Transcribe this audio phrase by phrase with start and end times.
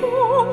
[0.00, 0.51] 共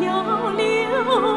[0.00, 1.31] 要留